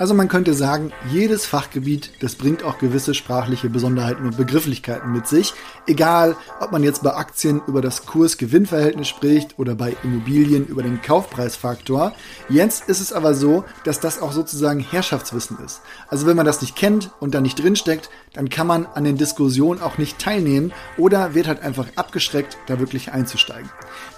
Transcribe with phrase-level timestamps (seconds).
[0.00, 5.26] Also man könnte sagen, jedes Fachgebiet, das bringt auch gewisse sprachliche Besonderheiten und Begrifflichkeiten mit
[5.26, 5.54] sich.
[5.88, 11.02] Egal, ob man jetzt bei Aktien über das Kurs-Gewinn-Verhältnis spricht oder bei Immobilien über den
[11.02, 12.12] Kaufpreisfaktor.
[12.48, 15.80] Jetzt ist es aber so, dass das auch sozusagen Herrschaftswissen ist.
[16.06, 19.16] Also wenn man das nicht kennt und da nicht drinsteckt, dann kann man an den
[19.16, 23.68] Diskussionen auch nicht teilnehmen oder wird halt einfach abgeschreckt, da wirklich einzusteigen.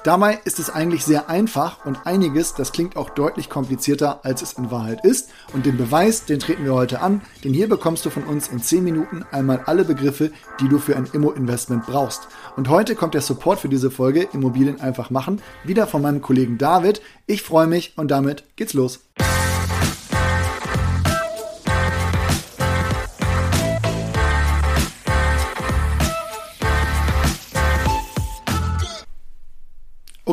[0.05, 4.53] Dabei ist es eigentlich sehr einfach und einiges, das klingt auch deutlich komplizierter, als es
[4.55, 5.31] in Wahrheit ist.
[5.55, 8.61] Und den Beweis, den treten wir heute an, denn hier bekommst du von uns in
[8.61, 12.27] 10 Minuten einmal alle Begriffe, die du für ein Immo-Investment brauchst.
[12.56, 16.59] Und heute kommt der Support für diese Folge Immobilien einfach machen, wieder von meinem Kollegen
[16.59, 17.01] David.
[17.27, 19.01] Ich freue mich und damit geht's los.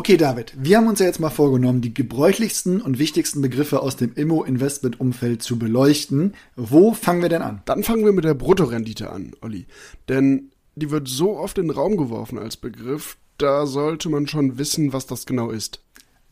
[0.08, 3.96] Okay, David, wir haben uns ja jetzt mal vorgenommen, die gebräuchlichsten und wichtigsten Begriffe aus
[3.96, 6.32] dem Immo-Investment-Umfeld zu beleuchten.
[6.56, 7.60] Wo fangen wir denn an?
[7.66, 9.66] Dann fangen wir mit der Bruttorendite an, Olli.
[10.08, 14.56] Denn die wird so oft in den Raum geworfen als Begriff, da sollte man schon
[14.56, 15.82] wissen, was das genau ist.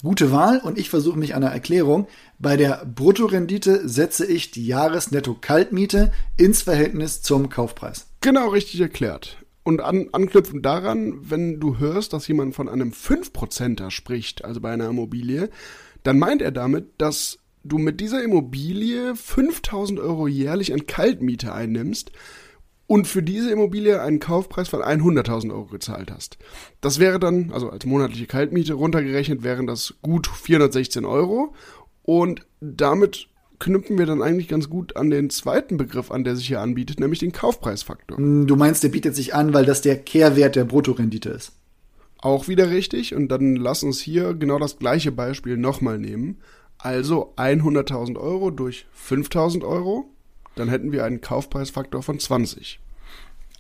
[0.03, 2.06] Gute Wahl und ich versuche mich einer Erklärung.
[2.39, 8.06] Bei der Bruttorendite setze ich die Jahresnetto-Kaltmiete ins Verhältnis zum Kaufpreis.
[8.22, 9.37] Genau richtig erklärt.
[9.67, 14.70] Und an, anknüpfend daran, wenn du hörst, dass jemand von einem 5%er spricht, also bei
[14.70, 15.50] einer Immobilie,
[16.05, 22.12] dann meint er damit, dass du mit dieser Immobilie 5000 Euro jährlich an Kaltmiete einnimmst
[22.87, 26.39] und für diese Immobilie einen Kaufpreis von 100.000 Euro gezahlt hast.
[26.81, 31.56] Das wäre dann, also als monatliche Kaltmiete runtergerechnet, wären das gut 416 Euro
[32.05, 33.27] und damit
[33.59, 37.01] knüpfen wir dann eigentlich ganz gut an den zweiten Begriff an, der sich hier anbietet,
[37.01, 38.19] nämlich den Kaufpreisfaktor.
[38.19, 41.53] Hm, du meinst, der bietet sich an, weil das der Kehrwert der Bruttorendite ist.
[42.19, 43.15] Auch wieder richtig.
[43.15, 46.39] Und dann lass uns hier genau das gleiche Beispiel nochmal nehmen.
[46.79, 50.11] Also 100.000 Euro durch 5.000 Euro.
[50.55, 52.81] Dann hätten wir einen Kaufpreisfaktor von 20.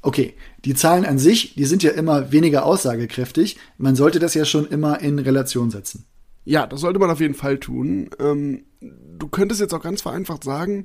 [0.02, 3.56] Okay, die Zahlen an sich, die sind ja immer weniger aussagekräftig.
[3.76, 6.04] Man sollte das ja schon immer in Relation setzen.
[6.44, 8.10] Ja, das sollte man auf jeden Fall tun.
[8.20, 10.84] Ähm, du könntest jetzt auch ganz vereinfacht sagen,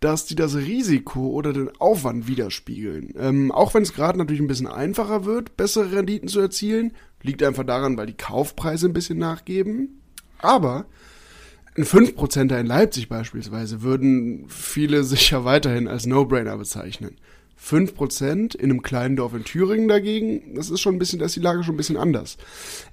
[0.00, 3.12] dass die das Risiko oder den Aufwand widerspiegeln.
[3.18, 6.92] Ähm, auch wenn es gerade natürlich ein bisschen einfacher wird, bessere Renditen zu erzielen,
[7.22, 10.00] liegt einfach daran, weil die Kaufpreise ein bisschen nachgeben.
[10.38, 10.86] Aber
[11.76, 17.16] ein 5%er in Leipzig beispielsweise würden viele sicher weiterhin als No-Brainer bezeichnen.
[17.62, 21.36] 5% in einem kleinen Dorf in Thüringen dagegen, das ist schon ein bisschen, da ist
[21.36, 22.38] die Lage schon ein bisschen anders.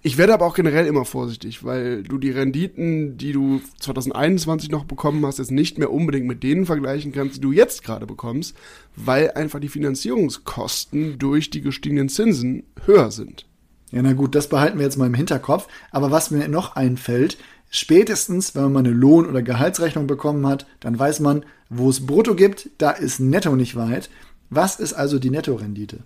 [0.03, 4.83] Ich werde aber auch generell immer vorsichtig, weil du die Renditen, die du 2021 noch
[4.83, 8.55] bekommen hast, jetzt nicht mehr unbedingt mit denen vergleichen kannst, die du jetzt gerade bekommst,
[8.95, 13.45] weil einfach die Finanzierungskosten durch die gestiegenen Zinsen höher sind.
[13.91, 15.67] Ja, na gut, das behalten wir jetzt mal im Hinterkopf.
[15.91, 17.37] Aber was mir noch einfällt,
[17.69, 22.35] spätestens, wenn man eine Lohn- oder Gehaltsrechnung bekommen hat, dann weiß man, wo es brutto
[22.35, 24.09] gibt, da ist netto nicht weit.
[24.49, 26.03] Was ist also die Nettorendite?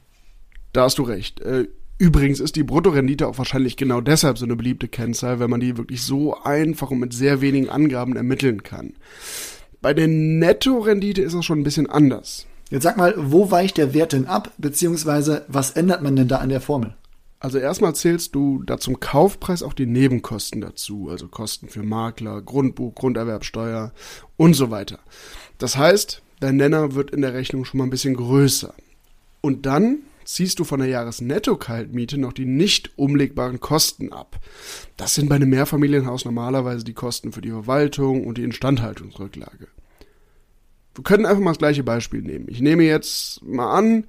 [0.74, 1.41] Da hast du recht.
[1.41, 5.59] Äh, übrigens ist die Bruttorendite auch wahrscheinlich genau deshalb so eine beliebte Kennzahl, weil man
[5.59, 8.94] die wirklich so einfach und mit sehr wenigen Angaben ermitteln kann.
[9.81, 12.46] Bei der Nettorendite ist es schon ein bisschen anders.
[12.69, 16.38] Jetzt sag mal, wo weicht der Wert denn ab, beziehungsweise was ändert man denn da
[16.38, 16.96] an der Formel?
[17.41, 22.41] Also erstmal zählst du da zum Kaufpreis auch die Nebenkosten dazu, also Kosten für Makler,
[22.41, 23.91] Grundbuch, Grunderwerbsteuer
[24.38, 25.00] und so weiter.
[25.58, 28.74] Das heißt, dein Nenner wird in der Rechnung schon mal ein bisschen größer.
[29.40, 34.40] Und dann ziehst du von der Jahresnetto-Kaltmiete noch die nicht umlegbaren Kosten ab.
[34.97, 39.68] Das sind bei einem Mehrfamilienhaus normalerweise die Kosten für die Verwaltung und die Instandhaltungsrücklage.
[40.94, 42.47] Wir können einfach mal das gleiche Beispiel nehmen.
[42.50, 44.06] Ich nehme jetzt mal an,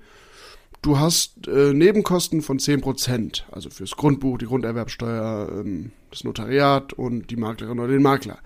[0.83, 7.31] du hast äh, Nebenkosten von 10%, also fürs Grundbuch, die Grunderwerbsteuer, ähm, das Notariat und
[7.31, 8.39] die Maklerin oder den Makler.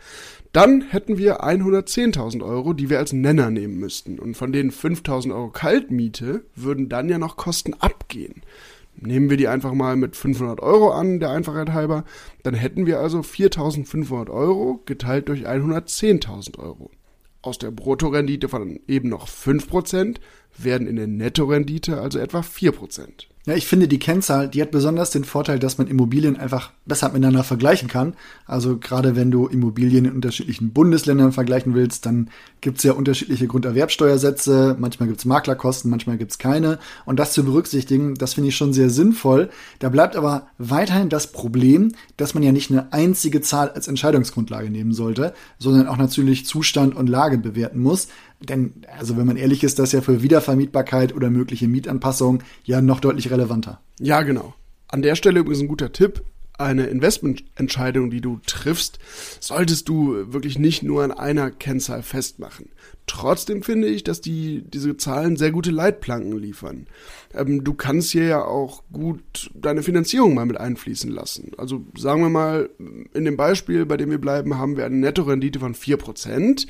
[0.52, 4.18] Dann hätten wir 110.000 Euro, die wir als Nenner nehmen müssten.
[4.18, 8.42] Und von den 5.000 Euro Kaltmiete würden dann ja noch Kosten abgehen.
[8.98, 12.04] Nehmen wir die einfach mal mit 500 Euro an, der Einfachheit halber,
[12.42, 16.90] dann hätten wir also 4.500 Euro geteilt durch 110.000 Euro.
[17.42, 20.16] Aus der Bruttorendite von eben noch 5%
[20.58, 23.26] werden in der Nettorendite also etwa 4%.
[23.46, 27.06] Ja, ich finde, die Kennzahl, die hat besonders den Vorteil, dass man Immobilien einfach besser
[27.10, 28.14] miteinander vergleichen kann.
[28.44, 32.28] Also gerade wenn du Immobilien in unterschiedlichen Bundesländern vergleichen willst, dann
[32.60, 36.80] gibt's ja unterschiedliche Grunderwerbsteuersätze, manchmal gibt's Maklerkosten, manchmal gibt's keine.
[37.04, 39.48] Und das zu berücksichtigen, das finde ich schon sehr sinnvoll.
[39.78, 44.70] Da bleibt aber weiterhin das Problem, dass man ja nicht eine einzige Zahl als Entscheidungsgrundlage
[44.70, 48.08] nehmen sollte, sondern auch natürlich Zustand und Lage bewerten muss.
[48.40, 53.00] Denn, also wenn man ehrlich ist, das ja für Wiedervermietbarkeit oder mögliche Mietanpassungen ja noch
[53.00, 53.80] deutlich relevanter.
[53.98, 54.54] Ja, genau.
[54.88, 56.22] An der Stelle übrigens ein guter Tipp.
[56.58, 58.98] eine Investmententscheidung, die du triffst,
[59.40, 62.70] solltest du wirklich nicht nur an einer Kennzahl festmachen.
[63.06, 66.86] Trotzdem finde ich, dass die, diese Zahlen sehr gute Leitplanken liefern.
[67.34, 71.52] Ähm, du kannst hier ja auch gut deine Finanzierung mal mit einfließen lassen.
[71.56, 72.70] Also sagen wir mal,
[73.12, 76.66] in dem Beispiel, bei dem wir bleiben, haben wir eine Nettorendite von 4%.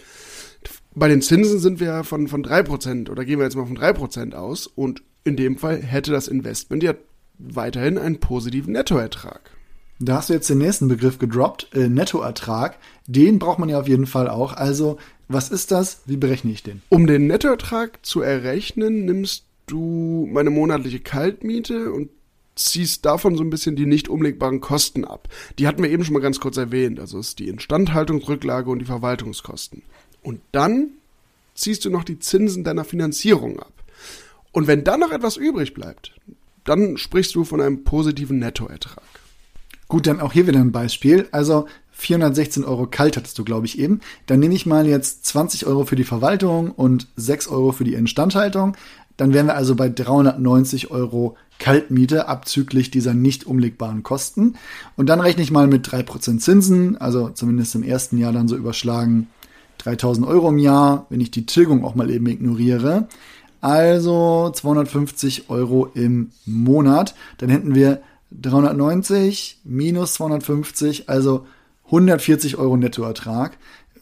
[0.98, 4.32] Bei den Zinsen sind wir von, von 3% oder gehen wir jetzt mal von 3%
[4.32, 6.94] aus und in dem Fall hätte das Investment ja
[7.38, 9.50] weiterhin einen positiven Nettoertrag.
[9.98, 12.78] Da hast du jetzt den nächsten Begriff gedroppt, äh, Nettoertrag.
[13.06, 14.54] Den braucht man ja auf jeden Fall auch.
[14.54, 14.96] Also,
[15.28, 16.00] was ist das?
[16.06, 16.80] Wie berechne ich den?
[16.88, 22.08] Um den Nettoertrag zu errechnen, nimmst du meine monatliche Kaltmiete und
[22.54, 25.28] ziehst davon so ein bisschen die nicht umlegbaren Kosten ab.
[25.58, 26.98] Die hatten wir eben schon mal ganz kurz erwähnt.
[26.98, 29.82] Also ist die Instandhaltungsrücklage und die Verwaltungskosten.
[30.26, 30.88] Und dann
[31.54, 33.72] ziehst du noch die Zinsen deiner Finanzierung ab.
[34.50, 36.16] Und wenn dann noch etwas übrig bleibt,
[36.64, 39.04] dann sprichst du von einem positiven Nettoertrag.
[39.86, 41.28] Gut, dann auch hier wieder ein Beispiel.
[41.30, 44.00] Also 416 Euro kalt hattest du, glaube ich, eben.
[44.26, 47.94] Dann nehme ich mal jetzt 20 Euro für die Verwaltung und 6 Euro für die
[47.94, 48.76] Instandhaltung.
[49.16, 54.56] Dann wären wir also bei 390 Euro Kaltmiete abzüglich dieser nicht umlegbaren Kosten.
[54.96, 58.56] Und dann rechne ich mal mit 3% Zinsen, also zumindest im ersten Jahr dann so
[58.56, 59.28] überschlagen
[59.86, 63.08] 3000 Euro im Jahr, wenn ich die Tilgung auch mal eben ignoriere.
[63.60, 67.14] Also 250 Euro im Monat.
[67.38, 68.00] Dann hätten wir
[68.32, 71.46] 390 minus 250, also
[71.86, 73.56] 140 Euro Nettoertrag.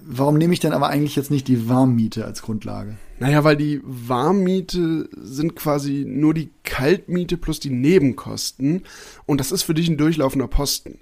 [0.06, 2.96] Warum nehme ich denn aber eigentlich jetzt nicht die Warmmiete als Grundlage?
[3.18, 8.82] Naja, weil die Warmmiete sind quasi nur die Kaltmiete plus die Nebenkosten
[9.24, 10.98] und das ist für dich ein durchlaufender Posten.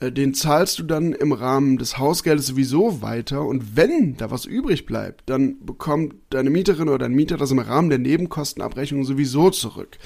[0.00, 4.44] Äh, den zahlst du dann im Rahmen des Hausgeldes sowieso weiter und wenn da was
[4.44, 9.50] übrig bleibt, dann bekommt deine Mieterin oder dein Mieter das im Rahmen der Nebenkostenabrechnung sowieso
[9.50, 9.98] zurück.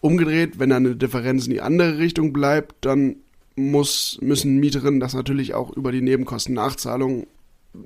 [0.00, 3.16] Umgedreht, wenn da eine Differenz in die andere Richtung bleibt, dann
[3.54, 7.26] muss, müssen Mieterinnen das natürlich auch über die Nebenkostennachzahlung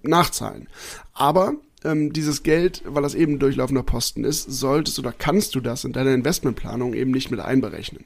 [0.02, 0.68] nachzahlen.
[1.12, 1.54] Aber
[1.84, 5.92] ähm, dieses Geld, weil das eben durchlaufender Posten ist, solltest oder kannst du das in
[5.92, 8.04] deiner Investmentplanung eben nicht mit einberechnen.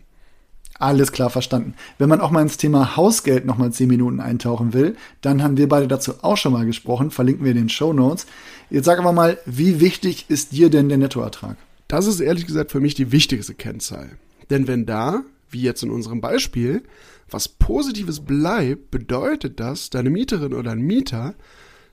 [0.79, 1.75] Alles klar verstanden.
[1.99, 5.57] Wenn man auch mal ins Thema Hausgeld noch mal zehn Minuten eintauchen will, dann haben
[5.57, 7.11] wir beide dazu auch schon mal gesprochen.
[7.11, 8.27] Verlinken wir in den Show Notes.
[8.71, 11.57] Jetzt sag aber mal, wie wichtig ist dir denn der Nettoertrag?
[11.87, 14.19] Das ist ehrlich gesagt für mich die wichtigste Kennzahl.
[14.51, 16.83] Denn wenn da, wie jetzt in unserem Beispiel,
[17.31, 21.35] was Positives bleibt, bedeutet das, deine Mieterin oder dein Mieter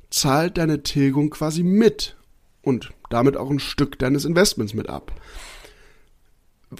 [0.09, 2.15] zahlt deine Tilgung quasi mit
[2.61, 5.13] und damit auch ein Stück deines Investments mit ab.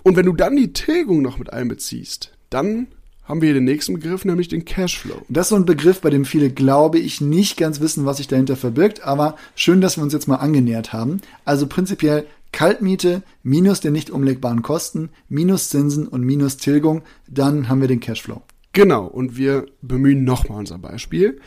[0.03, 2.87] Und wenn du dann die Tilgung noch mit einbeziehst, dann
[3.23, 5.21] haben wir hier den nächsten Begriff, nämlich den Cashflow.
[5.29, 8.27] Das ist so ein Begriff, bei dem viele, glaube ich, nicht ganz wissen, was sich
[8.27, 11.21] dahinter verbirgt, aber schön, dass wir uns jetzt mal angenähert haben.
[11.45, 17.81] Also prinzipiell Kaltmiete minus der nicht umlegbaren Kosten, minus Zinsen und minus Tilgung, dann haben
[17.81, 18.41] wir den Cashflow.
[18.73, 21.39] Genau, und wir bemühen nochmal unser Beispiel.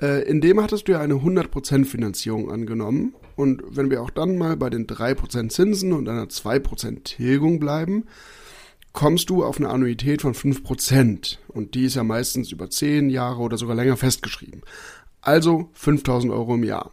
[0.00, 3.14] Äh, in dem hattest du ja eine 100% Finanzierung angenommen.
[3.38, 8.06] Und wenn wir auch dann mal bei den 3% Zinsen und einer 2% Tilgung bleiben,
[8.92, 11.38] kommst du auf eine Annuität von 5%.
[11.46, 14.62] Und die ist ja meistens über 10 Jahre oder sogar länger festgeschrieben.
[15.20, 16.90] Also 5000 Euro im Jahr.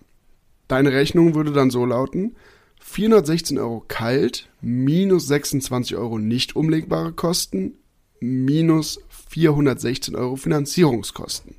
[0.67, 2.35] Deine Rechnung würde dann so lauten,
[2.79, 7.73] 416 Euro kalt, minus 26 Euro nicht umlegbare Kosten,
[8.19, 8.99] minus
[9.29, 11.55] 416 Euro Finanzierungskosten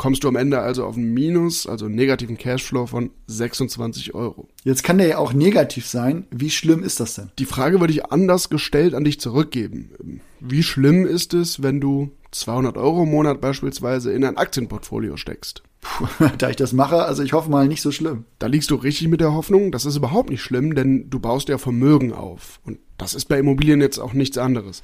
[0.00, 4.48] kommst du am Ende also auf ein Minus, also einen negativen Cashflow von 26 Euro.
[4.64, 6.26] Jetzt kann der ja auch negativ sein.
[6.30, 7.30] Wie schlimm ist das denn?
[7.38, 10.22] Die Frage würde ich anders gestellt an dich zurückgeben.
[10.40, 15.64] Wie schlimm ist es, wenn du 200 Euro im Monat beispielsweise in ein Aktienportfolio steckst?
[15.82, 16.06] Puh,
[16.38, 18.24] da ich das mache, also ich hoffe mal nicht so schlimm.
[18.38, 21.50] Da liegst du richtig mit der Hoffnung, das ist überhaupt nicht schlimm, denn du baust
[21.50, 22.60] ja Vermögen auf.
[22.64, 24.82] Und das ist bei Immobilien jetzt auch nichts anderes.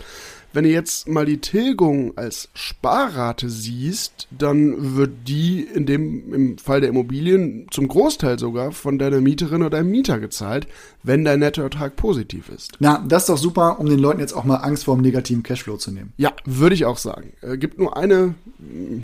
[0.53, 6.59] Wenn du jetzt mal die Tilgung als Sparrate siehst, dann wird die in dem, im
[6.59, 10.67] Fall der Immobilien zum Großteil sogar von deiner Mieterin oder deinem Mieter gezahlt,
[11.03, 12.73] wenn dein Nettoertrag positiv ist.
[12.79, 15.43] Na, das ist doch super, um den Leuten jetzt auch mal Angst vor dem negativen
[15.43, 16.15] Cashflow zu nehmen.
[16.17, 17.35] Ja, würde ich auch sagen.
[17.43, 18.35] Äh, gibt nur eine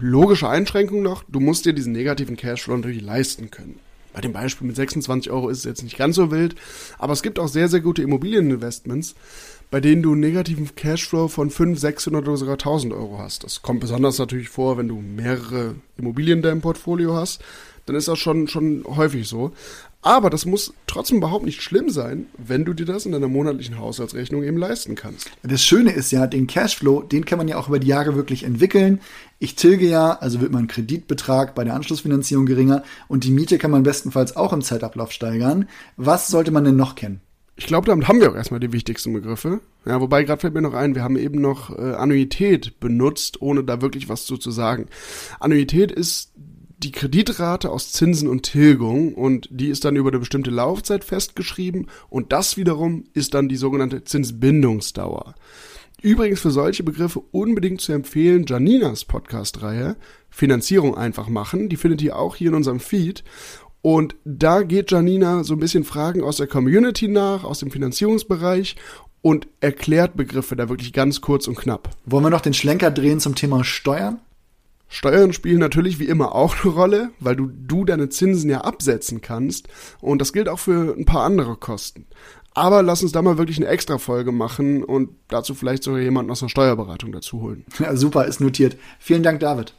[0.01, 1.23] logische Einschränkung noch.
[1.29, 3.79] Du musst dir diesen negativen Cashflow natürlich leisten können.
[4.13, 6.55] Bei dem Beispiel mit 26 Euro ist es jetzt nicht ganz so wild,
[6.99, 9.15] aber es gibt auch sehr, sehr gute Immobilieninvestments,
[9.71, 13.45] bei denen du einen negativen Cashflow von 5, 600 oder sogar 1000 Euro hast.
[13.45, 17.43] Das kommt besonders natürlich vor, wenn du mehrere Immobilien in deinem Portfolio hast.
[17.87, 19.53] Dann ist das schon, schon häufig so.
[20.03, 23.79] Aber das muss trotzdem überhaupt nicht schlimm sein, wenn du dir das in deiner monatlichen
[23.79, 25.31] Haushaltsrechnung eben leisten kannst.
[25.43, 28.43] Das Schöne ist ja, den Cashflow, den kann man ja auch über die Jahre wirklich
[28.43, 29.01] entwickeln.
[29.39, 33.71] Ich tilge ja, also wird mein Kreditbetrag bei der Anschlussfinanzierung geringer und die Miete kann
[33.71, 35.69] man bestenfalls auch im Zeitablauf steigern.
[35.97, 37.21] Was sollte man denn noch kennen?
[37.63, 39.61] ich glaube, damit haben wir auch erstmal die wichtigsten Begriffe.
[39.85, 43.63] Ja, wobei gerade fällt mir noch ein, wir haben eben noch äh, Annuität benutzt, ohne
[43.63, 44.87] da wirklich was zu, zu sagen.
[45.39, 46.33] Annuität ist
[46.83, 51.89] die Kreditrate aus Zinsen und Tilgung und die ist dann über eine bestimmte Laufzeit festgeschrieben
[52.09, 55.35] und das wiederum ist dann die sogenannte Zinsbindungsdauer.
[56.03, 59.97] Übrigens für solche Begriffe unbedingt zu empfehlen Janinas Podcast-Reihe
[60.31, 61.69] Finanzierung einfach machen.
[61.69, 63.23] Die findet ihr auch hier in unserem Feed.
[63.83, 68.77] Und da geht Janina so ein bisschen Fragen aus der Community nach, aus dem Finanzierungsbereich
[69.21, 71.91] und erklärt Begriffe da wirklich ganz kurz und knapp.
[72.05, 74.21] Wollen wir noch den Schlenker drehen zum Thema Steuern?
[74.93, 79.23] Steuern spielen natürlich wie immer auch eine Rolle, weil du, du deine Zinsen ja absetzen
[79.23, 79.69] kannst.
[80.03, 82.05] Und das gilt auch für ein paar andere Kosten.
[82.53, 86.31] Aber lass uns da mal wirklich eine extra Folge machen und dazu vielleicht sogar jemanden
[86.31, 87.65] aus einer Steuerberatung dazu holen.
[87.79, 88.77] Ja, super, ist notiert.
[88.99, 89.73] Vielen Dank, David.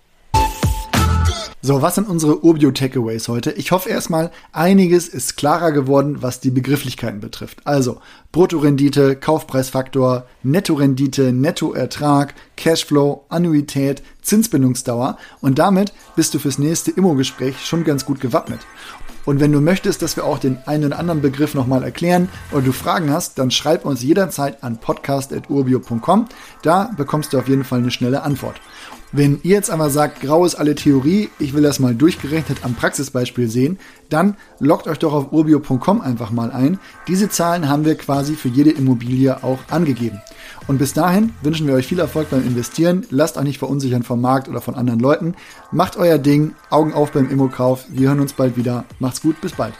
[1.65, 3.53] So, was sind unsere Urbio Takeaways heute?
[3.53, 7.61] Ich hoffe erstmal, einiges ist klarer geworden, was die Begrifflichkeiten betrifft.
[7.63, 8.01] Also,
[8.33, 17.85] Bruttorendite, Kaufpreisfaktor, Nettorendite, Nettoertrag, Cashflow, Annuität, Zinsbindungsdauer und damit bist du fürs nächste Immo-Gespräch schon
[17.85, 18.59] ganz gut gewappnet.
[19.23, 22.63] Und wenn du möchtest, dass wir auch den einen oder anderen Begriff nochmal erklären oder
[22.63, 26.27] du Fragen hast, dann schreib uns jederzeit an podcast.urbio.com.
[26.61, 28.59] Da bekommst du auf jeden Fall eine schnelle Antwort.
[29.15, 32.73] Wenn ihr jetzt aber sagt, grau ist alle Theorie, ich will das mal durchgerechnet am
[32.73, 33.77] Praxisbeispiel sehen,
[34.09, 36.79] dann loggt euch doch auf urbio.com einfach mal ein.
[37.07, 40.19] Diese Zahlen haben wir quasi für jede Immobilie auch angegeben.
[40.65, 43.05] Und bis dahin wünschen wir euch viel Erfolg beim Investieren.
[43.11, 45.35] Lasst euch nicht verunsichern vom Markt oder von anderen Leuten.
[45.71, 47.85] Macht euer Ding, Augen auf beim Immokauf.
[47.89, 48.85] Wir hören uns bald wieder.
[48.97, 49.75] Macht's gut, bis bald.